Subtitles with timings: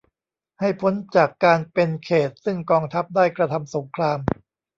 [0.59, 4.19] ให้พ้นจากการเป็นเขตต์ซึ่งกองทัพได้กระทำสงคราม